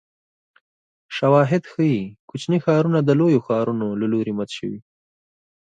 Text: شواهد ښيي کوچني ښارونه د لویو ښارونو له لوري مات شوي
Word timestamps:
شواهد 1.15 1.63
ښيي 1.71 1.99
کوچني 2.29 2.57
ښارونه 2.65 2.99
د 3.03 3.09
لویو 3.19 3.43
ښارونو 3.47 3.87
له 4.01 4.05
لوري 4.13 4.31
مات 4.37 4.49
شوي 4.57 4.79